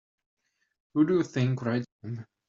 Who 0.95 1.05
do 1.05 1.17
you 1.17 1.21
think 1.21 1.61
writes 1.61 1.85
them? 2.01 2.25